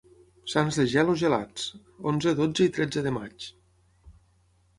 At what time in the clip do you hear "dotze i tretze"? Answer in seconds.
2.41-3.05